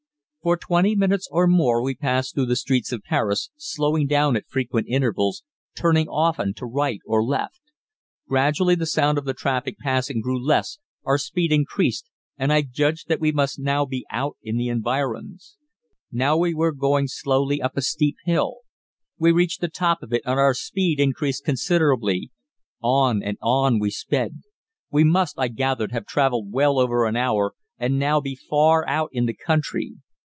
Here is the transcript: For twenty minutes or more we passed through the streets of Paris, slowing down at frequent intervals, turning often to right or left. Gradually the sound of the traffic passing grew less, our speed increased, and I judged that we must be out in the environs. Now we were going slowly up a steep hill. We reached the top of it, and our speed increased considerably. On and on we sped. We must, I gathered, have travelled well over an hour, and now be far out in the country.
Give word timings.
For 0.43 0.57
twenty 0.57 0.95
minutes 0.95 1.27
or 1.29 1.45
more 1.45 1.83
we 1.83 1.93
passed 1.93 2.33
through 2.33 2.47
the 2.47 2.55
streets 2.55 2.91
of 2.91 3.03
Paris, 3.03 3.51
slowing 3.57 4.07
down 4.07 4.35
at 4.35 4.47
frequent 4.49 4.87
intervals, 4.89 5.43
turning 5.75 6.07
often 6.07 6.55
to 6.55 6.65
right 6.65 6.97
or 7.05 7.23
left. 7.23 7.61
Gradually 8.27 8.73
the 8.73 8.87
sound 8.87 9.19
of 9.19 9.25
the 9.25 9.35
traffic 9.35 9.77
passing 9.77 10.19
grew 10.19 10.43
less, 10.43 10.79
our 11.03 11.19
speed 11.19 11.51
increased, 11.51 12.09
and 12.39 12.51
I 12.51 12.63
judged 12.63 13.07
that 13.07 13.19
we 13.19 13.31
must 13.31 13.61
be 13.89 14.03
out 14.09 14.37
in 14.41 14.57
the 14.57 14.67
environs. 14.67 15.57
Now 16.11 16.37
we 16.37 16.55
were 16.55 16.71
going 16.73 17.07
slowly 17.07 17.61
up 17.61 17.77
a 17.77 17.83
steep 17.83 18.15
hill. 18.25 18.61
We 19.19 19.31
reached 19.31 19.61
the 19.61 19.67
top 19.69 20.01
of 20.01 20.11
it, 20.11 20.23
and 20.25 20.39
our 20.39 20.55
speed 20.55 20.99
increased 20.99 21.45
considerably. 21.45 22.31
On 22.81 23.21
and 23.21 23.37
on 23.43 23.77
we 23.79 23.91
sped. 23.91 24.41
We 24.89 25.03
must, 25.03 25.35
I 25.37 25.49
gathered, 25.49 25.91
have 25.91 26.07
travelled 26.07 26.51
well 26.51 26.79
over 26.79 27.05
an 27.05 27.15
hour, 27.15 27.53
and 27.77 27.99
now 27.99 28.19
be 28.19 28.33
far 28.35 28.87
out 28.89 29.09
in 29.11 29.27
the 29.27 29.35
country. 29.35 29.97